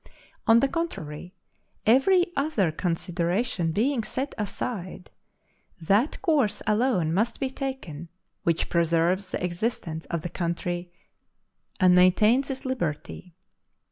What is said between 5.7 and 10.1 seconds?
that course alone must be taken which preserves the existence